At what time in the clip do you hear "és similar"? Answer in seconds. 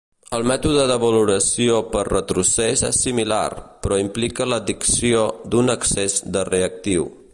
2.89-3.45